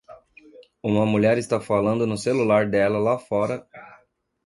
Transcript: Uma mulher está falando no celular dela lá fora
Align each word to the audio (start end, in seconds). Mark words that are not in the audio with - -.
Uma 0.81 1.05
mulher 1.05 1.37
está 1.37 1.61
falando 1.61 2.07
no 2.07 2.17
celular 2.17 2.67
dela 2.67 2.97
lá 2.97 3.19
fora 3.19 3.67